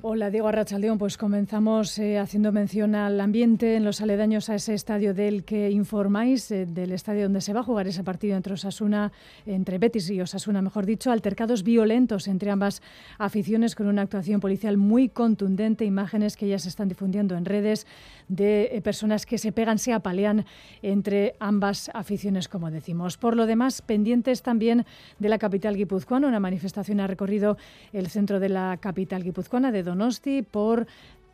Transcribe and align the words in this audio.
Hola 0.00 0.30
Diego 0.30 0.46
Arrachaldeón, 0.46 0.96
pues 0.96 1.18
comenzamos 1.18 1.98
eh, 1.98 2.20
haciendo 2.20 2.52
mención 2.52 2.94
al 2.94 3.20
ambiente 3.20 3.74
en 3.74 3.84
los 3.84 4.00
aledaños 4.00 4.48
a 4.48 4.54
ese 4.54 4.72
estadio 4.72 5.12
del 5.12 5.42
que 5.42 5.72
informáis, 5.72 6.52
eh, 6.52 6.66
del 6.66 6.92
estadio 6.92 7.24
donde 7.24 7.40
se 7.40 7.52
va 7.52 7.60
a 7.60 7.62
jugar 7.64 7.88
ese 7.88 8.04
partido 8.04 8.36
entre 8.36 8.52
Osasuna, 8.54 9.10
entre 9.44 9.78
Betis 9.78 10.08
y 10.10 10.20
Osasuna, 10.20 10.62
mejor 10.62 10.86
dicho, 10.86 11.10
altercados 11.10 11.64
violentos 11.64 12.28
entre 12.28 12.52
ambas 12.52 12.80
aficiones 13.18 13.74
con 13.74 13.88
una 13.88 14.02
actuación 14.02 14.38
policial 14.38 14.76
muy 14.76 15.08
contundente, 15.08 15.84
imágenes 15.84 16.36
que 16.36 16.46
ya 16.46 16.60
se 16.60 16.68
están 16.68 16.86
difundiendo 16.86 17.36
en 17.36 17.44
redes 17.44 17.84
de 18.28 18.68
eh, 18.70 18.80
personas 18.82 19.26
que 19.26 19.36
se 19.36 19.50
pegan, 19.50 19.80
se 19.80 19.92
apalean 19.92 20.46
entre 20.80 21.34
ambas 21.40 21.90
aficiones, 21.92 22.46
como 22.46 22.70
decimos. 22.70 23.16
Por 23.16 23.34
lo 23.34 23.46
demás, 23.46 23.82
pendientes 23.82 24.42
también 24.42 24.86
de 25.18 25.28
la 25.28 25.38
capital 25.38 25.74
guipuzcoana, 25.74 26.28
una 26.28 26.38
manifestación 26.38 27.00
ha 27.00 27.08
recorrido 27.08 27.56
el 27.92 28.06
centro 28.06 28.38
de 28.38 28.48
la 28.48 28.76
capital 28.80 29.24
guipuzcoana 29.24 29.72
de 29.72 29.87
Donosti 29.88 30.42
por 30.42 30.86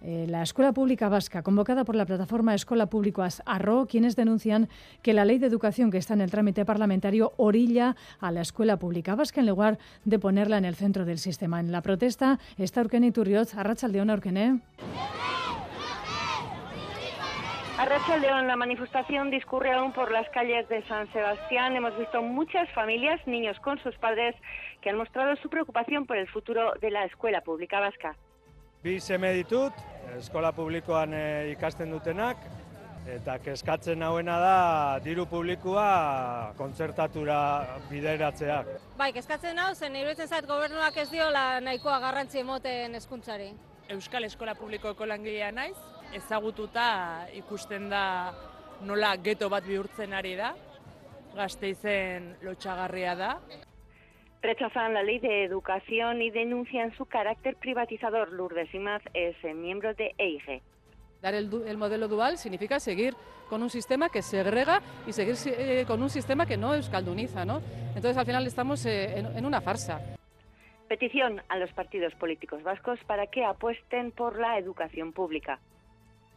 eh, 0.06 0.26
la 0.28 0.42
Escuela 0.42 0.72
Pública 0.72 1.08
Vasca, 1.08 1.42
convocada 1.42 1.84
por 1.84 1.96
la 1.96 2.04
plataforma 2.04 2.54
Escuela 2.54 2.86
Públicas 2.86 3.42
Arro, 3.46 3.86
quienes 3.86 4.16
denuncian 4.16 4.68
que 5.02 5.14
la 5.14 5.24
ley 5.24 5.38
de 5.38 5.46
educación 5.46 5.90
que 5.90 5.96
está 5.96 6.12
en 6.12 6.20
el 6.20 6.30
trámite 6.30 6.66
parlamentario 6.66 7.32
orilla 7.38 7.96
a 8.20 8.30
la 8.30 8.42
Escuela 8.42 8.76
Pública 8.76 9.14
Vasca 9.14 9.40
en 9.40 9.46
lugar 9.46 9.78
de 10.04 10.18
ponerla 10.18 10.58
en 10.58 10.66
el 10.66 10.74
centro 10.74 11.06
del 11.06 11.18
sistema. 11.18 11.58
En 11.58 11.72
la 11.72 11.80
protesta 11.80 12.38
está 12.58 12.82
Urkene 12.82 13.12
Turriot, 13.12 13.54
Arrachaldeón 13.54 14.10
Urkene. 14.10 14.60
A 17.78 18.18
León, 18.18 18.46
la 18.46 18.56
manifestación 18.56 19.30
discurre 19.30 19.72
aún 19.72 19.92
por 19.92 20.12
las 20.12 20.28
calles 20.30 20.68
de 20.68 20.86
San 20.86 21.10
Sebastián. 21.12 21.74
Hemos 21.74 21.96
visto 21.98 22.22
muchas 22.22 22.70
familias, 22.70 23.20
niños 23.26 23.58
con 23.60 23.78
sus 23.82 23.96
padres, 23.96 24.36
que 24.80 24.90
han 24.90 24.96
mostrado 24.96 25.34
su 25.36 25.48
preocupación 25.48 26.06
por 26.06 26.16
el 26.16 26.28
futuro 26.28 26.74
de 26.80 26.90
la 26.90 27.04
escuela 27.04 27.40
pública 27.40 27.80
vasca. 27.80 28.16
Bi 28.84 28.98
seme 29.00 29.30
ditut, 29.32 29.78
eskola 30.18 30.50
publikoan 30.52 31.14
e, 31.16 31.24
ikasten 31.54 31.88
dutenak, 31.94 32.42
eta 33.08 33.38
kezkatzen 33.40 34.04
hauena 34.04 34.34
da 34.42 34.58
diru 35.04 35.24
publikoa 35.30 36.52
kontzertatura 36.58 37.38
bideratzeak. 37.88 38.68
Bai, 39.00 39.08
kezkatzen 39.16 39.62
hau, 39.62 39.70
zen 39.72 39.96
iruditzen 39.96 40.28
zait 40.28 40.44
gobernuak 40.44 41.00
ez 41.00 41.08
diola 41.08 41.62
nahikoa 41.64 41.96
garrantzi 42.04 42.42
emoten 42.44 43.00
eskuntzari. 43.00 43.54
Euskal 43.96 44.28
Eskola 44.28 44.52
Publikoeko 44.60 45.08
langilea 45.08 45.48
naiz, 45.52 45.76
ezagututa 46.20 46.86
ikusten 47.40 47.88
da 47.88 48.06
nola 48.84 49.16
geto 49.16 49.48
bat 49.48 49.64
bihurtzen 49.64 50.12
ari 50.12 50.36
da, 50.36 50.52
gazteizen 51.32 52.34
lotxagarria 52.44 53.16
da, 53.16 53.36
Rechazan 54.44 54.92
la 54.92 55.02
ley 55.02 55.20
de 55.20 55.44
educación 55.44 56.20
y 56.20 56.28
denuncian 56.28 56.94
su 56.98 57.06
carácter 57.06 57.56
privatizador. 57.56 58.30
Lourdes 58.30 58.72
Imaz 58.74 59.00
es 59.14 59.34
miembro 59.54 59.94
de 59.94 60.14
EIGE. 60.18 60.60
Dar 61.22 61.32
el, 61.32 61.48
el, 61.66 61.78
modelo 61.78 62.08
dual 62.08 62.36
significa 62.36 62.78
seguir 62.78 63.14
con 63.48 63.62
un 63.62 63.70
sistema 63.70 64.10
que 64.10 64.20
segrega 64.20 64.82
y 65.06 65.14
seguir 65.14 65.36
eh, 65.46 65.84
con 65.86 66.02
un 66.02 66.10
sistema 66.10 66.44
que 66.44 66.58
no 66.58 66.74
euskalduniza, 66.74 67.46
¿no? 67.46 67.62
Entonces 67.96 68.18
al 68.18 68.26
final 68.26 68.46
estamos 68.46 68.84
eh, 68.84 69.18
en, 69.18 69.34
en 69.34 69.46
una 69.46 69.62
farsa. 69.62 69.98
Petición 70.88 71.40
a 71.48 71.56
los 71.56 71.72
partidos 71.72 72.14
políticos 72.16 72.62
vascos 72.62 72.98
para 73.06 73.28
que 73.28 73.46
apuesten 73.46 74.10
por 74.10 74.38
la 74.38 74.58
educación 74.58 75.14
pública 75.14 75.58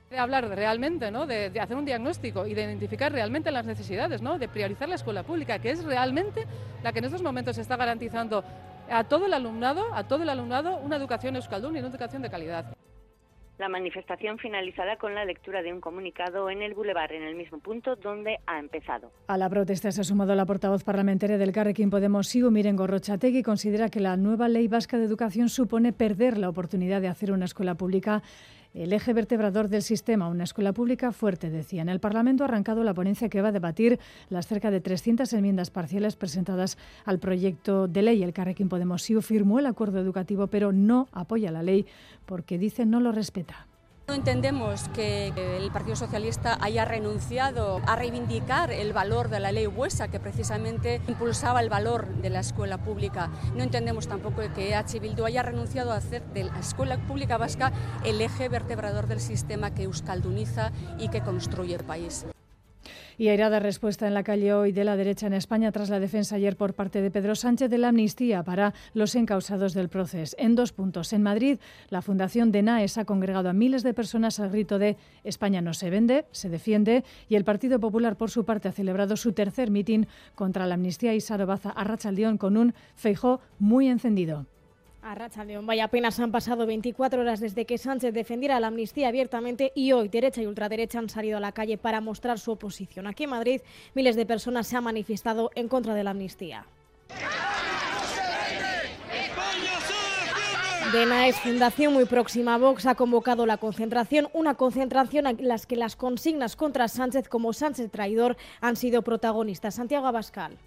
de 0.09 0.17
hablar 0.17 0.47
realmente, 0.47 1.11
¿no? 1.11 1.25
De, 1.25 1.49
de, 1.49 1.59
hacer 1.59 1.75
un 1.75 1.85
diagnóstico 1.85 2.47
y 2.47 2.53
de 2.53 2.63
identificar 2.63 3.11
realmente 3.11 3.51
las 3.51 3.65
necesidades, 3.65 4.21
¿no? 4.21 4.37
de 4.39 4.47
priorizar 4.47 4.87
la 4.87 4.95
escuela 4.95 5.23
pública, 5.23 5.59
que 5.59 5.71
es 5.71 5.83
realmente 5.83 6.45
la 6.83 6.93
que 6.93 6.99
en 6.99 7.05
estos 7.05 7.21
momentos 7.21 7.57
está 7.57 7.75
garantizando 7.75 8.43
a 8.89 9.03
todo 9.03 9.25
el 9.25 9.33
alumnado, 9.33 9.93
a 9.93 10.07
todo 10.07 10.23
el 10.23 10.29
alumnado, 10.29 10.77
una 10.77 10.95
educación 10.95 11.35
euskaldun 11.35 11.75
y 11.75 11.79
una 11.79 11.89
educación 11.89 12.21
de 12.21 12.29
calidad. 12.29 12.73
La 13.57 13.69
manifestación 13.69 14.37
finalizará 14.37 14.97
con 14.97 15.15
la 15.15 15.25
lectura 15.25 15.63
de 15.63 15.73
un 15.73 15.81
comunicado 15.81 16.47
en 16.51 16.61
el 16.61 16.75
Boulevard, 16.75 17.11
en 17.13 17.23
el 17.23 17.35
mismo 17.35 17.57
punto 17.57 17.95
donde 17.95 18.37
ha 18.45 18.59
empezado. 18.59 19.11
A 19.25 19.35
la 19.35 19.49
protesta 19.49 19.91
se 19.91 20.01
ha 20.01 20.03
sumado 20.03 20.35
la 20.35 20.45
portavoz 20.45 20.83
parlamentaria 20.83 21.39
del 21.39 21.51
Carrequín 21.51 21.89
Podemos, 21.89 22.27
Sigo 22.27 22.51
Miren 22.51 22.75
Gorrochategui, 22.75 23.41
considera 23.41 23.89
que 23.89 23.99
la 23.99 24.15
nueva 24.15 24.47
ley 24.47 24.67
vasca 24.67 24.99
de 24.99 25.05
educación 25.05 25.49
supone 25.49 25.91
perder 25.91 26.37
la 26.37 26.49
oportunidad 26.49 27.01
de 27.01 27.07
hacer 27.07 27.31
una 27.31 27.45
escuela 27.45 27.73
pública 27.73 28.21
el 28.73 28.93
eje 28.93 29.13
vertebrador 29.13 29.69
del 29.69 29.81
sistema, 29.81 30.27
una 30.27 30.43
escuela 30.43 30.73
pública 30.73 31.11
fuerte, 31.11 31.49
decía. 31.49 31.81
En 31.81 31.89
el 31.89 31.99
Parlamento 31.99 32.43
ha 32.43 32.47
arrancado 32.47 32.83
la 32.83 32.93
ponencia 32.93 33.29
que 33.29 33.41
va 33.41 33.49
a 33.49 33.51
debatir 33.51 33.99
las 34.29 34.47
cerca 34.47 34.71
de 34.71 34.81
300 34.81 35.31
enmiendas 35.33 35.71
parciales 35.71 36.15
presentadas 36.15 36.77
al 37.05 37.19
proyecto 37.19 37.87
de 37.87 38.01
ley. 38.01 38.23
El 38.23 38.33
Carrequín 38.33 38.69
Podemos 38.69 39.07
firmó 39.21 39.59
el 39.59 39.65
acuerdo 39.65 39.99
educativo, 39.99 40.47
pero 40.47 40.71
no 40.71 41.07
apoya 41.11 41.51
la 41.51 41.63
ley 41.63 41.85
porque 42.25 42.57
dice 42.57 42.85
no 42.85 42.99
lo 42.99 43.11
respeta. 43.11 43.67
No 44.09 44.13
entendemos 44.13 44.87
que 44.95 45.33
el 45.57 45.69
Partido 45.69 45.97
Socialista 45.97 46.57
haya 46.61 46.85
renunciado 46.85 47.81
a 47.85 47.97
reivindicar 47.97 48.71
el 48.71 48.93
valor 48.93 49.27
de 49.27 49.41
la 49.41 49.51
ley 49.51 49.67
Huesa, 49.67 50.07
que 50.07 50.17
precisamente 50.17 51.01
impulsaba 51.09 51.59
el 51.59 51.67
valor 51.67 52.07
de 52.07 52.29
la 52.29 52.39
escuela 52.39 52.77
pública. 52.77 53.29
No 53.53 53.63
entendemos 53.63 54.07
tampoco 54.07 54.41
que 54.55 54.69
EH 54.69 55.01
Bildu 55.01 55.25
haya 55.25 55.43
renunciado 55.43 55.91
a 55.91 55.97
hacer 55.97 56.23
de 56.27 56.45
la 56.45 56.57
escuela 56.57 56.97
pública 57.05 57.37
vasca 57.37 57.73
el 58.05 58.21
eje 58.21 58.47
vertebrador 58.47 59.07
del 59.07 59.19
sistema 59.19 59.73
que 59.73 59.83
euskalduniza 59.83 60.71
y 60.97 61.09
que 61.09 61.19
construye 61.19 61.75
el 61.75 61.83
país. 61.83 62.25
Y 63.19 63.29
airada 63.29 63.59
respuesta 63.59 64.07
en 64.07 64.13
la 64.13 64.21
calle 64.21 64.53
hoy 64.53 64.71
de 64.71 64.83
la 64.83 64.95
derecha 64.95 65.25
en 65.25 65.33
España 65.33 65.71
tras 65.71 65.89
la 65.89 65.99
defensa 65.99 66.35
ayer 66.35 66.55
por 66.55 66.75
parte 66.75 67.01
de 67.01 67.09
Pedro 67.09 67.35
Sánchez 67.35 67.67
de 67.67 67.79
la 67.79 67.87
amnistía 67.87 68.43
para 68.43 68.75
los 68.93 69.15
encausados 69.15 69.73
del 69.73 69.89
proceso. 69.89 70.35
En 70.37 70.53
dos 70.53 70.71
puntos. 70.71 71.11
En 71.13 71.23
Madrid, 71.23 71.57
la 71.89 72.03
Fundación 72.03 72.51
de 72.51 72.61
NAES 72.61 72.99
ha 72.99 73.05
congregado 73.05 73.49
a 73.49 73.53
miles 73.53 73.81
de 73.81 73.95
personas 73.95 74.39
al 74.39 74.51
grito 74.51 74.77
de 74.77 74.97
España 75.23 75.61
no 75.61 75.73
se 75.73 75.89
vende, 75.89 76.25
se 76.31 76.49
defiende. 76.49 77.03
Y 77.27 77.35
el 77.35 77.43
Partido 77.43 77.79
Popular, 77.79 78.17
por 78.17 78.29
su 78.29 78.45
parte, 78.45 78.67
ha 78.67 78.71
celebrado 78.71 79.17
su 79.17 79.33
tercer 79.33 79.71
mitin 79.71 80.07
contra 80.35 80.67
la 80.67 80.75
amnistía 80.75 81.15
y 81.15 81.21
Sarobaza 81.21 81.71
a 81.71 81.83
Rachaldeón 81.83 82.37
con 82.37 82.55
un 82.55 82.75
feijó 82.95 83.41
muy 83.57 83.87
encendido. 83.87 84.45
A 85.07 85.45
León, 85.45 85.65
vaya, 85.65 85.85
apenas 85.85 86.19
han 86.19 86.33
pasado 86.33 86.65
24 86.65 87.21
horas 87.21 87.39
desde 87.39 87.63
que 87.63 87.77
Sánchez 87.77 88.13
defendiera 88.13 88.59
la 88.59 88.67
amnistía 88.67 89.07
abiertamente 89.07 89.71
y 89.73 89.93
hoy 89.93 90.09
derecha 90.09 90.41
y 90.41 90.47
ultraderecha 90.47 90.99
han 90.99 91.07
salido 91.07 91.37
a 91.37 91.39
la 91.39 91.53
calle 91.53 91.77
para 91.77 92.01
mostrar 92.01 92.39
su 92.39 92.51
oposición. 92.51 93.07
Aquí 93.07 93.23
en 93.23 93.29
Madrid, 93.29 93.61
miles 93.95 94.17
de 94.17 94.25
personas 94.25 94.67
se 94.67 94.75
han 94.75 94.83
manifestado 94.83 95.49
en 95.55 95.69
contra 95.69 95.93
de 95.93 96.03
la 96.03 96.09
amnistía. 96.09 96.65
De 100.91 101.33
Fundación 101.41 101.93
muy 101.93 102.03
próxima 102.03 102.55
a 102.55 102.57
Vox 102.57 102.85
ha 102.85 102.95
convocado 102.95 103.45
la 103.45 103.55
concentración, 103.55 104.27
una 104.33 104.55
concentración 104.55 105.25
en 105.25 105.47
la 105.47 105.57
que 105.57 105.77
las 105.77 105.95
consignas 105.95 106.57
contra 106.57 106.89
Sánchez 106.89 107.29
como 107.29 107.53
Sánchez 107.53 107.89
traidor 107.91 108.35
han 108.59 108.75
sido 108.75 109.03
protagonistas. 109.03 109.75
Santiago 109.75 110.05
Abascal. 110.05 110.57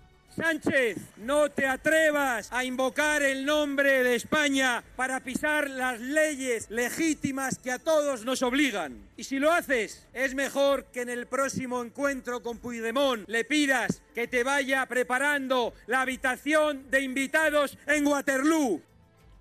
Sánchez, 0.41 0.97
no 1.19 1.51
te 1.51 1.67
atrevas 1.67 2.51
a 2.51 2.65
invocar 2.65 3.23
el 3.23 3.45
nombre 3.45 4.03
de 4.03 4.15
España 4.15 4.83
para 4.97 5.21
pisar 5.21 5.69
las 5.69 6.01
leyes 6.01 6.71
legítimas 6.71 7.59
que 7.59 7.71
a 7.71 7.79
todos 7.79 8.25
nos 8.25 8.43
obligan. 8.43 9.07
Y 9.19 9.25
si 9.25 9.39
lo 9.39 9.53
haces, 9.53 10.07
es 10.15 10.35
mejor 10.35 10.87
que 10.87 11.03
en 11.03 11.11
el 11.11 11.27
próximo 11.27 11.83
encuentro 11.83 12.43
con 12.43 12.57
Puigdemont 12.57 13.29
le 13.29 13.45
pidas 13.45 14.03
que 14.15 14.29
te 14.29 14.43
vaya 14.43 14.87
preparando 14.87 15.75
la 15.87 16.01
habitación 16.01 16.91
de 16.91 17.03
invitados 17.03 17.77
en 17.87 18.07
Waterloo. 18.07 18.81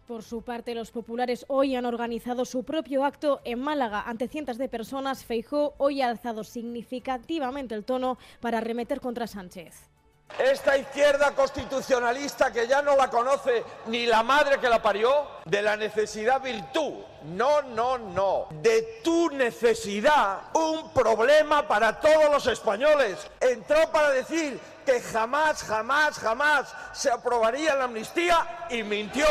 Por 0.06 0.24
su 0.24 0.42
parte, 0.42 0.76
los 0.76 0.92
populares 0.92 1.46
hoy 1.48 1.78
han 1.78 1.86
organizado 1.86 2.44
su 2.44 2.64
propio 2.64 3.06
acto 3.06 3.40
en 3.46 3.62
Málaga 3.62 4.02
ante 4.02 4.28
cientos 4.28 4.58
de 4.58 4.68
personas. 4.68 5.24
Feijó 5.24 5.76
hoy 5.78 6.02
ha 6.02 6.10
alzado 6.10 6.44
significativamente 6.44 7.74
el 7.74 7.86
tono 7.86 8.18
para 8.42 8.58
arremeter 8.58 9.00
contra 9.00 9.28
Sánchez. 9.28 9.89
Esta 10.38 10.78
izquierda 10.78 11.32
constitucionalista 11.32 12.52
que 12.52 12.68
ya 12.68 12.82
no 12.82 12.96
la 12.96 13.10
conoce 13.10 13.64
ni 13.88 14.06
la 14.06 14.24
madre 14.24 14.60
que 14.60 14.70
la 14.70 14.82
parió, 14.82 15.28
de 15.46 15.62
la 15.62 15.76
necesidad 15.76 16.42
virtud. 16.42 16.94
No, 17.24 17.62
no, 17.62 17.98
no. 17.98 18.48
De 18.52 19.02
tu 19.04 19.30
necesidad, 19.32 20.40
un 20.54 20.94
problema 20.94 21.68
para 21.68 22.00
todos 22.00 22.32
los 22.32 22.48
españoles. 22.48 23.28
Entró 23.42 23.92
para 23.92 24.12
decir 24.12 24.60
que 24.86 25.02
jamás, 25.02 25.64
jamás, 25.64 26.18
jamás 26.18 26.74
se 26.94 27.12
aprobaría 27.12 27.76
la 27.76 27.86
amnistía 27.86 28.68
y 28.70 28.84
mintió 28.84 29.28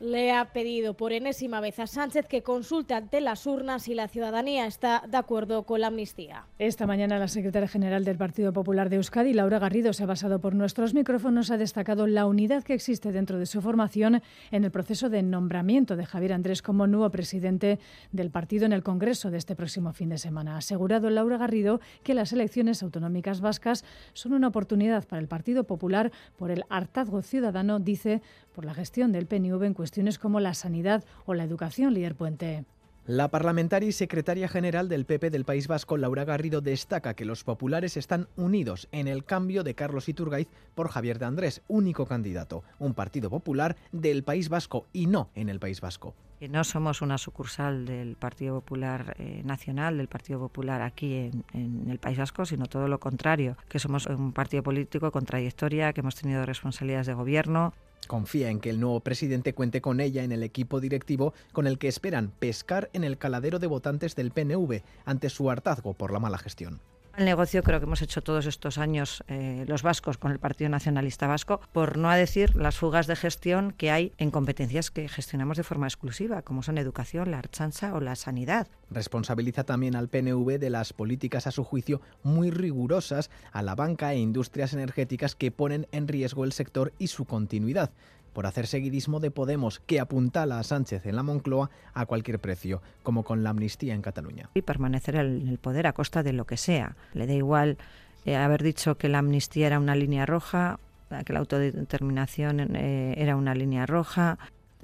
le 0.00 0.32
ha 0.32 0.52
pedido 0.52 0.94
por 0.94 1.12
enésima 1.12 1.60
vez 1.60 1.78
a 1.78 1.86
Sánchez 1.86 2.26
que 2.26 2.42
consulte 2.42 2.94
ante 2.94 3.20
las 3.20 3.46
urnas 3.46 3.82
si 3.82 3.94
la 3.94 4.08
ciudadanía 4.08 4.66
está 4.66 5.02
de 5.08 5.16
acuerdo 5.16 5.64
con 5.64 5.80
la 5.80 5.88
amnistía. 5.88 6.46
Esta 6.58 6.86
mañana 6.86 7.18
la 7.18 7.28
secretaria 7.28 7.68
general 7.68 8.04
del 8.04 8.16
Partido 8.16 8.52
Popular 8.52 8.88
de 8.90 8.96
Euskadi, 8.96 9.32
Laura 9.32 9.58
Garrido, 9.58 9.92
se 9.92 10.04
ha 10.04 10.06
basado 10.06 10.40
por 10.40 10.54
nuestros 10.54 10.94
micrófonos, 10.94 11.50
ha 11.50 11.56
destacado 11.56 12.06
la 12.06 12.26
unidad 12.26 12.62
que 12.62 12.74
existe 12.74 13.12
dentro 13.12 13.38
de 13.38 13.46
su 13.46 13.60
formación 13.60 14.22
en 14.50 14.64
el 14.64 14.70
proceso 14.70 15.08
de 15.08 15.22
nombramiento 15.22 15.96
de 15.96 16.06
Javier 16.06 16.32
Andrés 16.32 16.62
como 16.62 16.86
nuevo 16.86 17.10
presidente 17.10 17.78
del 18.12 18.30
partido 18.30 18.66
en 18.66 18.72
el 18.72 18.82
Congreso 18.82 19.30
de 19.30 19.38
este 19.38 19.56
próximo 19.56 19.92
fin 19.92 20.08
de 20.10 20.18
semana. 20.18 20.54
Ha 20.54 20.58
asegurado 20.58 21.10
Laura 21.10 21.38
Garrido 21.38 21.80
que 22.02 22.14
las 22.14 22.32
elecciones 22.32 22.82
autonómicas 22.82 23.40
vascas 23.40 23.84
son 24.12 24.32
una 24.32 24.48
oportunidad 24.48 25.06
para 25.06 25.20
el 25.20 25.28
Partido 25.28 25.64
Popular 25.64 26.12
por 26.36 26.50
el 26.50 26.64
hartazgo 26.68 27.22
ciudadano, 27.22 27.78
dice, 27.80 28.22
por 28.58 28.64
la 28.64 28.74
gestión 28.74 29.12
del 29.12 29.26
PNV 29.26 29.62
en 29.66 29.72
cuestiones 29.72 30.18
como 30.18 30.40
la 30.40 30.52
sanidad 30.52 31.04
o 31.26 31.34
la 31.34 31.44
educación, 31.44 31.94
líder 31.94 32.16
Puente. 32.16 32.64
La 33.06 33.28
parlamentaria 33.28 33.88
y 33.88 33.92
secretaria 33.92 34.48
general 34.48 34.88
del 34.88 35.04
PP 35.04 35.30
del 35.30 35.44
País 35.44 35.68
Vasco, 35.68 35.96
Laura 35.96 36.24
Garrido, 36.24 36.60
destaca 36.60 37.14
que 37.14 37.24
los 37.24 37.44
populares 37.44 37.96
están 37.96 38.26
unidos 38.36 38.88
en 38.90 39.06
el 39.06 39.24
cambio 39.24 39.62
de 39.62 39.74
Carlos 39.74 40.08
Iturgaiz 40.08 40.48
por 40.74 40.88
Javier 40.88 41.20
de 41.20 41.26
Andrés, 41.26 41.62
único 41.68 42.06
candidato, 42.06 42.64
un 42.80 42.94
partido 42.94 43.30
popular 43.30 43.76
del 43.92 44.24
País 44.24 44.48
Vasco 44.48 44.86
y 44.92 45.06
no 45.06 45.30
en 45.36 45.50
el 45.50 45.60
País 45.60 45.80
Vasco. 45.80 46.16
No 46.40 46.62
somos 46.64 47.02
una 47.02 47.18
sucursal 47.18 47.84
del 47.84 48.16
Partido 48.16 48.54
Popular 48.54 49.16
eh, 49.18 49.42
Nacional, 49.44 49.98
del 49.98 50.08
Partido 50.08 50.38
Popular 50.38 50.82
aquí 50.82 51.14
en, 51.14 51.44
en, 51.52 51.90
el 51.90 51.98
País 51.98 52.18
Vasco, 52.18 52.46
sino 52.46 52.66
todo 52.66 52.86
lo 52.86 53.00
contrario, 53.00 53.56
que 53.68 53.78
somos 53.78 54.06
un 54.06 54.32
partido 54.32 54.62
político 54.62 55.10
con 55.10 55.24
trayectoria, 55.24 55.92
que 55.92 56.00
hemos 56.00 56.14
tenido 56.14 56.46
responsabilidades 56.46 57.08
de 57.08 57.14
gobierno, 57.14 57.72
Confía 58.06 58.48
en 58.48 58.60
que 58.60 58.70
el 58.70 58.80
nuevo 58.80 59.00
presidente 59.00 59.52
cuente 59.52 59.82
con 59.82 60.00
ella 60.00 60.22
en 60.22 60.32
el 60.32 60.42
equipo 60.42 60.80
directivo 60.80 61.34
con 61.52 61.66
el 61.66 61.78
que 61.78 61.88
esperan 61.88 62.32
pescar 62.38 62.88
en 62.94 63.04
el 63.04 63.18
caladero 63.18 63.58
de 63.58 63.66
votantes 63.66 64.16
del 64.16 64.30
PNV 64.30 64.82
ante 65.04 65.28
su 65.28 65.50
hartazgo 65.50 65.92
por 65.92 66.12
la 66.12 66.18
mala 66.18 66.38
gestión. 66.38 66.80
El 67.18 67.24
negocio 67.24 67.64
creo 67.64 67.80
que 67.80 67.86
hemos 67.86 68.00
hecho 68.00 68.22
todos 68.22 68.46
estos 68.46 68.78
años 68.78 69.24
eh, 69.26 69.64
los 69.66 69.82
vascos 69.82 70.18
con 70.18 70.30
el 70.30 70.38
Partido 70.38 70.70
Nacionalista 70.70 71.26
Vasco, 71.26 71.60
por 71.72 71.98
no 71.98 72.12
decir 72.12 72.54
las 72.54 72.78
fugas 72.78 73.08
de 73.08 73.16
gestión 73.16 73.72
que 73.72 73.90
hay 73.90 74.12
en 74.18 74.30
competencias 74.30 74.92
que 74.92 75.08
gestionamos 75.08 75.56
de 75.56 75.64
forma 75.64 75.88
exclusiva, 75.88 76.42
como 76.42 76.62
son 76.62 76.78
educación, 76.78 77.32
la 77.32 77.40
archancha 77.40 77.92
o 77.92 77.98
la 77.98 78.14
sanidad. 78.14 78.68
Responsabiliza 78.88 79.64
también 79.64 79.96
al 79.96 80.06
PNV 80.06 80.60
de 80.60 80.70
las 80.70 80.92
políticas 80.92 81.48
a 81.48 81.50
su 81.50 81.64
juicio 81.64 82.00
muy 82.22 82.52
rigurosas 82.52 83.30
a 83.50 83.62
la 83.62 83.74
banca 83.74 84.12
e 84.12 84.18
industrias 84.18 84.72
energéticas 84.72 85.34
que 85.34 85.50
ponen 85.50 85.88
en 85.90 86.06
riesgo 86.06 86.44
el 86.44 86.52
sector 86.52 86.92
y 87.00 87.08
su 87.08 87.24
continuidad 87.24 87.90
por 88.32 88.46
hacer 88.46 88.66
seguidismo 88.66 89.20
de 89.20 89.30
Podemos, 89.30 89.80
que 89.80 90.00
apuntala 90.00 90.58
a 90.58 90.62
Sánchez 90.62 91.06
en 91.06 91.16
la 91.16 91.22
Moncloa 91.22 91.70
a 91.94 92.06
cualquier 92.06 92.38
precio, 92.38 92.82
como 93.02 93.24
con 93.24 93.42
la 93.42 93.50
amnistía 93.50 93.94
en 93.94 94.02
Cataluña. 94.02 94.50
Y 94.54 94.62
permanecer 94.62 95.16
en 95.16 95.48
el 95.48 95.58
poder 95.58 95.86
a 95.86 95.92
costa 95.92 96.22
de 96.22 96.32
lo 96.32 96.46
que 96.46 96.56
sea. 96.56 96.96
Le 97.14 97.26
da 97.26 97.34
igual 97.34 97.78
eh, 98.24 98.36
haber 98.36 98.62
dicho 98.62 98.96
que 98.96 99.08
la 99.08 99.18
amnistía 99.18 99.66
era 99.66 99.78
una 99.78 99.94
línea 99.94 100.26
roja, 100.26 100.78
que 101.24 101.32
la 101.32 101.38
autodeterminación 101.38 102.76
eh, 102.76 103.14
era 103.16 103.36
una 103.36 103.54
línea 103.54 103.86
roja, 103.86 104.38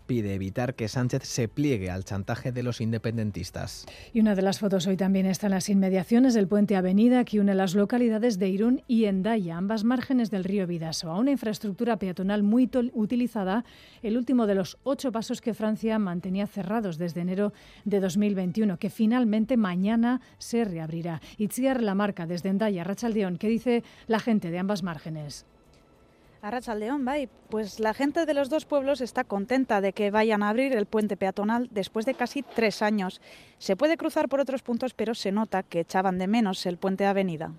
pide 0.06 0.34
evitar 0.34 0.74
que 0.74 0.88
Sánchez 0.88 1.22
se 1.24 1.48
pliegue 1.48 1.90
al 1.90 2.04
chantaje 2.04 2.52
de 2.52 2.62
los 2.62 2.80
independentistas. 2.80 3.86
Y 4.12 4.20
una 4.20 4.34
de 4.34 4.42
las 4.42 4.58
fotos 4.58 4.86
hoy 4.86 4.96
también 4.96 5.26
está 5.26 5.46
en 5.46 5.52
las 5.52 5.68
inmediaciones 5.68 6.34
del 6.34 6.48
puente 6.48 6.76
Avenida 6.76 7.24
que 7.24 7.40
une 7.40 7.54
las 7.54 7.74
localidades 7.74 8.38
de 8.38 8.48
Irún 8.48 8.82
y 8.86 9.04
Endaya, 9.04 9.56
ambas 9.56 9.84
márgenes 9.84 10.30
del 10.30 10.44
río 10.44 10.66
Vidaso, 10.66 11.10
a 11.10 11.18
una 11.18 11.30
infraestructura 11.30 11.98
peatonal 11.98 12.42
muy 12.42 12.70
utilizada, 12.92 13.64
el 14.02 14.16
último 14.16 14.46
de 14.46 14.54
los 14.54 14.78
ocho 14.82 15.12
pasos 15.12 15.40
que 15.40 15.54
Francia 15.54 15.98
mantenía 15.98 16.46
cerrados 16.46 16.98
desde 16.98 17.20
enero 17.20 17.52
de 17.84 18.00
2021, 18.00 18.78
que 18.78 18.90
finalmente 18.90 19.56
mañana 19.56 20.20
se 20.38 20.64
reabrirá. 20.64 21.20
Itziar 21.38 21.82
la 21.82 21.94
marca 21.94 22.26
desde 22.26 22.48
Endaya, 22.48 22.84
Rachaldeón, 22.84 23.36
¿qué 23.36 23.48
dice 23.48 23.84
la 24.06 24.18
gente 24.18 24.50
de 24.50 24.58
ambas 24.58 24.82
márgenes? 24.82 25.46
León, 26.76 27.06
bye. 27.06 27.28
Pues 27.48 27.80
la 27.80 27.94
gente 27.94 28.26
de 28.26 28.34
los 28.34 28.50
dos 28.50 28.66
pueblos 28.66 29.00
está 29.00 29.24
contenta 29.24 29.80
de 29.80 29.94
que 29.94 30.10
vayan 30.10 30.42
a 30.42 30.50
abrir 30.50 30.74
el 30.74 30.84
puente 30.84 31.16
peatonal 31.16 31.68
después 31.70 32.04
de 32.04 32.12
casi 32.12 32.42
tres 32.42 32.82
años. 32.82 33.22
Se 33.56 33.76
puede 33.76 33.96
cruzar 33.96 34.28
por 34.28 34.40
otros 34.40 34.62
puntos, 34.62 34.92
pero 34.92 35.14
se 35.14 35.32
nota 35.32 35.62
que 35.62 35.80
echaban 35.80 36.18
de 36.18 36.26
menos 36.26 36.66
el 36.66 36.76
puente 36.76 37.04
de 37.04 37.10
avenida. 37.10 37.52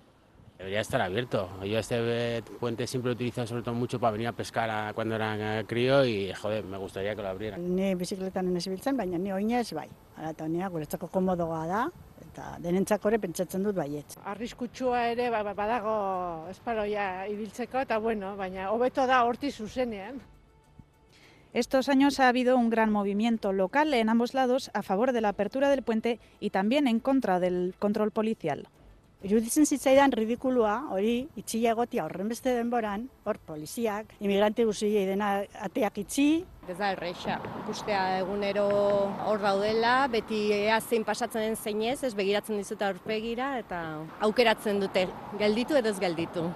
Debería 0.58 0.80
estar 0.80 1.00
abierto. 1.02 1.50
Yo 1.64 1.78
este 1.78 2.42
puente 2.58 2.86
siempre 2.86 3.08
lo 3.08 3.12
he 3.12 3.14
utilizado 3.16 3.46
sobre 3.46 3.62
todo 3.62 3.74
mucho 3.74 4.00
para 4.00 4.12
venir 4.12 4.28
a 4.28 4.32
pescar 4.32 4.94
cuando 4.94 5.14
era 5.14 5.62
crío 5.64 6.04
y, 6.04 6.32
joder, 6.32 6.64
me 6.64 6.78
gustaría 6.78 7.14
que 7.14 7.22
lo 7.22 7.28
abrieran. 7.28 7.76
Ni 7.76 7.94
bicicletan 7.94 8.56
ez 8.56 8.66
biltzen, 8.66 8.96
baina 8.96 9.18
ni 9.18 9.32
oinez 9.32 9.74
bai. 9.76 9.88
Ara 10.16 10.30
eta 10.32 10.44
honea 10.44 10.70
guretzako 10.72 11.10
komodoa 11.12 11.66
da, 11.68 11.82
eta 12.24 12.56
denentzako 12.64 13.12
ere 13.12 13.18
pentsatzen 13.20 13.66
dut 13.68 13.76
baietz. 13.76 14.16
Arriskutsua 14.24 15.10
ere 15.10 15.28
ba, 15.28 15.42
ba, 15.44 15.52
badago 15.52 16.48
esparoia 16.48 17.26
ibiltzeko 17.28 17.84
eta 17.84 17.98
bueno, 17.98 18.32
baina 18.36 18.70
hobeto 18.72 19.06
da 19.06 19.24
horti 19.24 19.50
zuzenean. 19.52 20.22
Estos 21.52 21.88
años 21.88 22.18
ha 22.20 22.28
habido 22.28 22.56
un 22.56 22.70
gran 22.70 22.90
movimiento 22.90 23.52
local 23.52 23.92
en 23.92 24.08
ambos 24.08 24.32
lados 24.32 24.70
a 24.74 24.82
favor 24.82 25.12
de 25.12 25.20
la 25.20 25.30
apertura 25.30 25.68
del 25.68 25.82
puente 25.82 26.18
y 26.40 26.50
también 26.50 26.86
en 26.86 27.00
contra 27.00 27.40
del 27.40 27.74
control 27.78 28.10
policial. 28.10 28.68
Iruditzen 29.24 29.64
zitzaidan 29.64 30.12
ridikulua, 30.12 30.74
hori, 30.92 31.22
itxila 31.40 31.70
egotia 31.72 32.04
horren 32.04 32.28
beste 32.28 32.52
denboran, 32.52 33.06
hor 33.24 33.38
poliziak, 33.48 34.12
imigrante 34.20 34.66
guztiei 34.68 35.06
dena 35.08 35.30
ateak 35.64 36.02
itxi. 36.02 36.26
Ez 36.68 36.76
da 36.76 36.90
erreixa, 36.92 37.38
ikustea 37.62 38.02
egunero 38.18 38.66
hor 39.24 39.40
daudela, 39.40 39.94
beti 40.12 40.42
ea 40.52 40.76
zein 40.82 41.06
pasatzen 41.08 41.46
den 41.46 41.56
zeinez, 41.56 42.02
ez 42.04 42.12
begiratzen 42.14 42.60
dizuta 42.60 42.90
aurpegira 42.92 43.54
eta 43.62 43.80
aukeratzen 44.28 44.84
dute, 44.84 45.08
gelditu 45.40 45.80
edo 45.80 45.94
ez 45.94 45.98
gelditu. 45.98 46.50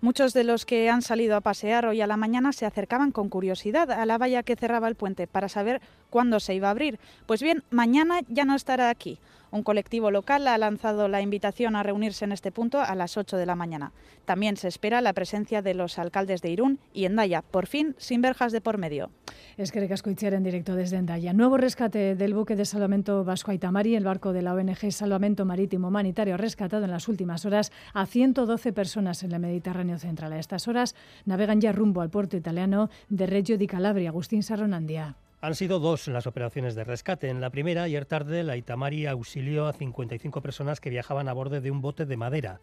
Muchos 0.00 0.32
de 0.32 0.44
los 0.44 0.64
que 0.64 0.90
han 0.90 1.02
salido 1.02 1.36
a 1.36 1.40
pasear 1.40 1.86
hoy 1.86 2.00
a 2.00 2.06
la 2.06 2.16
mañana 2.16 2.52
se 2.52 2.66
acercaban 2.66 3.10
con 3.10 3.28
curiosidad 3.28 3.90
a 3.90 4.06
la 4.06 4.18
valla 4.18 4.44
que 4.44 4.54
cerraba 4.54 4.86
el 4.86 4.94
puente 4.94 5.26
para 5.26 5.48
saber 5.48 5.80
cuándo 6.08 6.38
se 6.38 6.54
iba 6.54 6.68
a 6.68 6.70
abrir. 6.70 7.00
Pues 7.26 7.42
bien, 7.42 7.64
mañana 7.70 8.20
ya 8.28 8.44
no 8.44 8.54
estará 8.54 8.90
aquí. 8.90 9.18
Un 9.50 9.62
colectivo 9.62 10.10
local 10.10 10.46
ha 10.46 10.58
lanzado 10.58 11.08
la 11.08 11.22
invitación 11.22 11.76
a 11.76 11.82
reunirse 11.82 12.24
en 12.24 12.32
este 12.32 12.52
punto 12.52 12.80
a 12.80 12.94
las 12.94 13.16
8 13.16 13.36
de 13.36 13.46
la 13.46 13.56
mañana. 13.56 13.92
También 14.24 14.56
se 14.56 14.68
espera 14.68 15.00
la 15.00 15.12
presencia 15.12 15.62
de 15.62 15.74
los 15.74 15.98
alcaldes 15.98 16.42
de 16.42 16.50
Irún 16.50 16.78
y 16.92 17.06
Endaya, 17.06 17.42
por 17.42 17.66
fin 17.66 17.94
sin 17.98 18.20
verjas 18.20 18.52
de 18.52 18.60
por 18.60 18.78
medio. 18.78 19.10
Es 19.56 19.72
que 19.72 19.78
en 19.78 20.42
directo 20.42 20.74
desde 20.74 20.96
Endaya. 20.96 21.32
Nuevo 21.32 21.56
rescate 21.56 22.14
del 22.14 22.34
buque 22.34 22.56
de 22.56 22.64
salvamento 22.64 23.24
Vasco 23.24 23.50
Aitamari, 23.50 23.94
el 23.94 24.04
barco 24.04 24.32
de 24.32 24.42
la 24.42 24.54
ONG 24.54 24.92
Salvamento 24.92 25.44
Marítimo 25.44 25.88
Humanitario, 25.88 26.36
rescatado 26.36 26.84
en 26.84 26.90
las 26.90 27.08
últimas 27.08 27.44
horas 27.44 27.72
a 27.94 28.06
112 28.06 28.72
personas 28.72 29.22
en 29.22 29.32
el 29.32 29.40
Mediterráneo 29.40 29.98
Central. 29.98 30.32
A 30.32 30.38
estas 30.38 30.68
horas 30.68 30.94
navegan 31.24 31.60
ya 31.60 31.72
rumbo 31.72 32.00
al 32.00 32.10
puerto 32.10 32.36
italiano 32.36 32.90
de 33.08 33.26
Reggio 33.26 33.58
di 33.58 33.66
Calabria. 33.66 34.10
Agustín 34.10 34.42
Sarronandia. 34.42 35.16
Han 35.40 35.54
sido 35.54 35.78
dos 35.78 36.08
las 36.08 36.26
operaciones 36.26 36.74
de 36.74 36.82
rescate. 36.82 37.28
En 37.28 37.40
la 37.40 37.50
primera, 37.50 37.84
ayer 37.84 38.04
tarde, 38.06 38.42
la 38.42 38.56
Itamari 38.56 39.06
auxilió 39.06 39.68
a 39.68 39.72
55 39.72 40.42
personas 40.42 40.80
que 40.80 40.90
viajaban 40.90 41.28
a 41.28 41.32
bordo 41.32 41.60
de 41.60 41.70
un 41.70 41.80
bote 41.80 42.06
de 42.06 42.16
madera. 42.16 42.60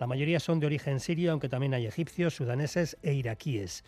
La 0.00 0.08
mayoría 0.08 0.40
son 0.40 0.58
de 0.58 0.66
origen 0.66 0.98
sirio, 0.98 1.30
aunque 1.30 1.48
también 1.48 1.72
hay 1.72 1.86
egipcios, 1.86 2.34
sudaneses 2.34 2.96
e 3.02 3.14
iraquíes. 3.14 3.84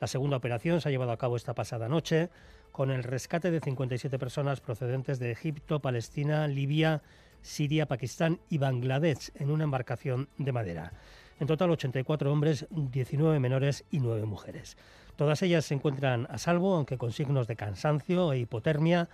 La 0.00 0.06
segunda 0.06 0.38
operación 0.38 0.80
se 0.80 0.88
ha 0.88 0.90
llevado 0.90 1.12
a 1.12 1.18
cabo 1.18 1.36
esta 1.36 1.54
pasada 1.54 1.86
noche 1.86 2.30
con 2.70 2.90
el 2.90 3.02
rescate 3.02 3.50
de 3.50 3.60
57 3.60 4.18
personas 4.18 4.62
procedentes 4.62 5.18
de 5.18 5.30
Egipto, 5.30 5.80
Palestina, 5.80 6.48
Libia, 6.48 7.02
Siria, 7.42 7.84
Pakistán 7.84 8.40
y 8.48 8.56
Bangladesh 8.56 9.32
en 9.34 9.50
una 9.50 9.64
embarcación 9.64 10.30
de 10.38 10.52
madera. 10.52 10.92
En 11.40 11.46
total 11.46 11.70
84 11.70 12.32
hombres, 12.32 12.66
19 12.70 13.38
menores 13.40 13.84
y 13.90 14.00
9 14.00 14.24
mujeres. 14.26 14.76
Todas 15.16 15.42
ellas 15.42 15.64
se 15.64 15.74
encuentran 15.74 16.26
a 16.30 16.38
salvo, 16.38 16.74
aunque 16.74 16.98
con 16.98 17.12
signos 17.12 17.46
de 17.46 17.56
cansancio 17.56 18.32
e 18.32 18.38
hipotermia, 18.38 19.08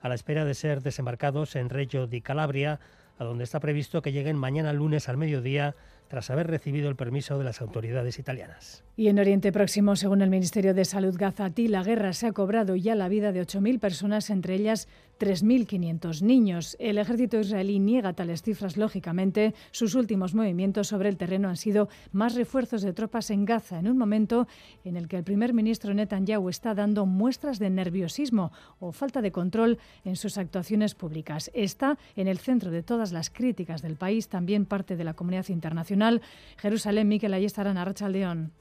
a 0.00 0.08
la 0.08 0.14
espera 0.14 0.44
de 0.44 0.54
ser 0.54 0.82
desembarcados 0.82 1.56
en 1.56 1.70
Reggio 1.70 2.06
di 2.06 2.20
Calabria, 2.20 2.80
a 3.18 3.24
donde 3.24 3.44
está 3.44 3.60
previsto 3.60 4.02
que 4.02 4.12
lleguen 4.12 4.36
mañana 4.36 4.72
lunes 4.72 5.08
al 5.08 5.16
mediodía 5.16 5.76
tras 6.14 6.30
haber 6.30 6.46
recibido 6.46 6.88
el 6.88 6.94
permiso 6.94 7.38
de 7.38 7.44
las 7.44 7.60
autoridades 7.60 8.20
italianas. 8.20 8.84
Y 8.96 9.08
en 9.08 9.18
Oriente 9.18 9.50
Próximo, 9.50 9.96
según 9.96 10.22
el 10.22 10.30
Ministerio 10.30 10.72
de 10.72 10.84
Salud 10.84 11.16
Gazatí, 11.18 11.66
la 11.66 11.82
guerra 11.82 12.12
se 12.12 12.28
ha 12.28 12.32
cobrado 12.32 12.76
ya 12.76 12.94
la 12.94 13.08
vida 13.08 13.32
de 13.32 13.42
8.000 13.42 13.80
personas, 13.80 14.30
entre 14.30 14.54
ellas 14.54 14.86
3.500 15.18 16.22
niños. 16.22 16.76
El 16.78 16.98
ejército 16.98 17.40
israelí 17.40 17.80
niega 17.80 18.12
tales 18.12 18.42
cifras, 18.42 18.76
lógicamente. 18.76 19.54
Sus 19.72 19.96
últimos 19.96 20.34
movimientos 20.34 20.88
sobre 20.88 21.08
el 21.08 21.16
terreno 21.16 21.48
han 21.48 21.56
sido 21.56 21.88
más 22.12 22.36
refuerzos 22.36 22.82
de 22.82 22.92
tropas 22.92 23.30
en 23.30 23.44
Gaza, 23.44 23.80
en 23.80 23.88
un 23.88 23.98
momento 23.98 24.46
en 24.84 24.96
el 24.96 25.08
que 25.08 25.16
el 25.16 25.24
primer 25.24 25.52
ministro 25.52 25.94
Netanyahu 25.94 26.48
está 26.48 26.74
dando 26.74 27.06
muestras 27.06 27.58
de 27.58 27.70
nerviosismo 27.70 28.52
o 28.78 28.92
falta 28.92 29.20
de 29.20 29.32
control 29.32 29.78
en 30.04 30.14
sus 30.14 30.38
actuaciones 30.38 30.94
públicas. 30.94 31.50
Está 31.54 31.98
en 32.14 32.28
el 32.28 32.38
centro 32.38 32.70
de 32.70 32.84
todas 32.84 33.10
las 33.10 33.30
críticas 33.30 33.82
del 33.82 33.96
país, 33.96 34.28
también 34.28 34.66
parte 34.66 34.94
de 34.96 35.04
la 35.04 35.14
comunidad 35.14 35.48
internacional. 35.48 36.03
Tribunal, 36.04 36.22
Jerusalén 36.58 37.08
Mikel 37.08 37.32
Aiestaran, 37.32 37.78
Arratxaldeon. 37.78 38.52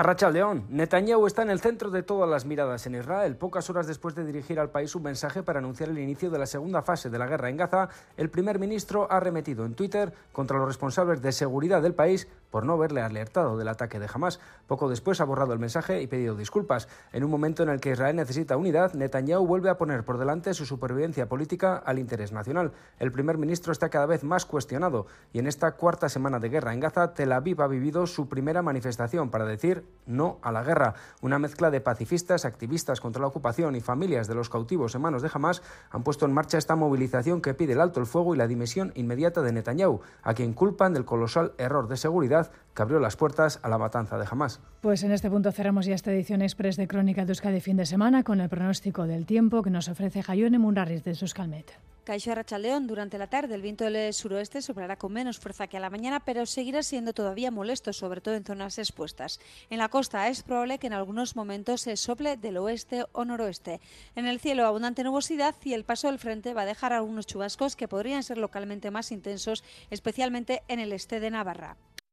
A 0.00 0.30
León, 0.30 0.64
Netanyahu 0.70 1.26
está 1.26 1.42
en 1.42 1.50
el 1.50 1.60
centro 1.60 1.90
de 1.90 2.02
todas 2.02 2.26
las 2.26 2.46
miradas 2.46 2.86
en 2.86 2.94
Israel. 2.94 3.36
Pocas 3.36 3.68
horas 3.68 3.86
después 3.86 4.14
de 4.14 4.24
dirigir 4.24 4.58
al 4.58 4.70
país 4.70 4.94
un 4.94 5.02
mensaje 5.02 5.42
para 5.42 5.58
anunciar 5.58 5.90
el 5.90 5.98
inicio 5.98 6.30
de 6.30 6.38
la 6.38 6.46
segunda 6.46 6.80
fase 6.80 7.10
de 7.10 7.18
la 7.18 7.26
guerra 7.26 7.50
en 7.50 7.58
Gaza, 7.58 7.90
el 8.16 8.30
primer 8.30 8.58
ministro 8.58 9.12
ha 9.12 9.20
remetido 9.20 9.66
en 9.66 9.74
Twitter 9.74 10.14
contra 10.32 10.56
los 10.56 10.66
responsables 10.66 11.20
de 11.20 11.32
seguridad 11.32 11.82
del 11.82 11.92
país 11.92 12.28
por 12.50 12.64
no 12.64 12.72
haberle 12.72 13.02
alertado 13.02 13.58
del 13.58 13.68
ataque 13.68 13.98
de 14.00 14.08
Hamas. 14.12 14.40
Poco 14.66 14.88
después 14.88 15.20
ha 15.20 15.24
borrado 15.24 15.52
el 15.52 15.58
mensaje 15.58 16.00
y 16.00 16.06
pedido 16.06 16.34
disculpas. 16.34 16.88
En 17.12 17.22
un 17.22 17.30
momento 17.30 17.62
en 17.62 17.68
el 17.68 17.78
que 17.78 17.90
Israel 17.90 18.16
necesita 18.16 18.56
unidad, 18.56 18.94
Netanyahu 18.94 19.46
vuelve 19.46 19.68
a 19.68 19.76
poner 19.76 20.04
por 20.04 20.16
delante 20.16 20.54
su 20.54 20.64
supervivencia 20.64 21.28
política 21.28 21.76
al 21.76 21.98
interés 21.98 22.32
nacional. 22.32 22.72
El 22.98 23.12
primer 23.12 23.36
ministro 23.36 23.70
está 23.70 23.90
cada 23.90 24.06
vez 24.06 24.24
más 24.24 24.46
cuestionado 24.46 25.06
y 25.34 25.40
en 25.40 25.46
esta 25.46 25.72
cuarta 25.72 26.08
semana 26.08 26.38
de 26.38 26.48
guerra 26.48 26.72
en 26.72 26.80
Gaza, 26.80 27.12
Tel 27.12 27.32
Aviv 27.32 27.60
ha 27.60 27.68
vivido 27.68 28.06
su 28.06 28.30
primera 28.30 28.62
manifestación 28.62 29.30
para 29.30 29.44
decir 29.44 29.89
no 30.06 30.38
a 30.42 30.52
la 30.52 30.62
guerra. 30.62 30.94
Una 31.22 31.38
mezcla 31.38 31.70
de 31.70 31.80
pacifistas, 31.80 32.44
activistas 32.44 33.00
contra 33.00 33.20
la 33.20 33.28
ocupación 33.28 33.76
y 33.76 33.80
familias 33.80 34.26
de 34.28 34.34
los 34.34 34.50
cautivos 34.50 34.94
en 34.94 35.02
manos 35.02 35.22
de 35.22 35.30
Hamas 35.32 35.62
han 35.90 36.02
puesto 36.02 36.26
en 36.26 36.32
marcha 36.32 36.58
esta 36.58 36.76
movilización 36.76 37.40
que 37.40 37.54
pide 37.54 37.74
el 37.74 37.80
alto 37.80 38.00
el 38.00 38.06
fuego 38.06 38.34
y 38.34 38.38
la 38.38 38.46
dimisión 38.46 38.92
inmediata 38.94 39.42
de 39.42 39.52
Netanyahu, 39.52 40.00
a 40.22 40.34
quien 40.34 40.52
culpan 40.52 40.92
del 40.92 41.04
colosal 41.04 41.52
error 41.58 41.88
de 41.88 41.96
seguridad 41.96 42.50
que 42.74 42.82
abrió 42.82 42.98
las 42.98 43.16
puertas 43.16 43.60
a 43.62 43.68
la 43.68 43.78
matanza 43.78 44.18
de 44.18 44.26
Hamas. 44.30 44.60
Pues 44.80 45.02
en 45.02 45.12
este 45.12 45.30
punto 45.30 45.52
cerramos 45.52 45.86
ya 45.86 45.94
esta 45.94 46.12
edición 46.12 46.42
express 46.42 46.76
de 46.76 46.88
Crónica 46.88 47.24
de 47.24 47.32
Euskadi 47.32 47.60
fin 47.60 47.76
de 47.76 47.86
semana 47.86 48.24
con 48.24 48.40
el 48.40 48.48
pronóstico 48.48 49.06
del 49.06 49.26
tiempo 49.26 49.62
que 49.62 49.70
nos 49.70 49.88
ofrece 49.88 50.22
Jayone 50.22 50.58
Munarriz 50.58 51.04
de 51.04 51.14
Suscalmet. 51.14 51.89
Caixo 52.04 52.34
Rachaldeón, 52.34 52.86
durante 52.86 53.18
la 53.18 53.28
tarde 53.28 53.54
el 53.54 53.62
viento 53.62 53.84
del 53.84 54.12
suroeste 54.14 54.62
soplará 54.62 54.96
con 54.96 55.12
menos 55.12 55.38
fuerza 55.38 55.66
que 55.66 55.76
a 55.76 55.80
la 55.80 55.90
mañana, 55.90 56.20
pero 56.20 56.46
seguirá 56.46 56.82
siendo 56.82 57.12
todavía 57.12 57.50
molesto, 57.50 57.92
sobre 57.92 58.20
todo 58.20 58.34
en 58.34 58.44
zonas 58.44 58.78
expuestas. 58.78 59.38
En 59.68 59.78
la 59.78 59.88
costa 59.88 60.28
es 60.28 60.42
probable 60.42 60.78
que 60.78 60.86
en 60.86 60.94
algunos 60.94 61.36
momentos 61.36 61.82
se 61.82 61.96
sople 61.96 62.36
del 62.36 62.56
oeste 62.56 63.04
o 63.12 63.24
noroeste. 63.24 63.80
En 64.16 64.26
el 64.26 64.40
cielo 64.40 64.66
abundante 64.66 65.04
nubosidad 65.04 65.54
y 65.64 65.74
el 65.74 65.84
paso 65.84 66.08
del 66.08 66.18
frente 66.18 66.54
va 66.54 66.62
a 66.62 66.66
dejar 66.66 66.92
algunos 66.92 67.26
chubascos 67.26 67.76
que 67.76 67.88
podrían 67.88 68.22
ser 68.22 68.38
localmente 68.38 68.90
más 68.90 69.12
intensos, 69.12 69.62
especialmente 69.90 70.62
en 70.68 70.80
el 70.80 70.92
este 70.92 71.20
de 71.20 71.30
Navarra. 71.30 71.76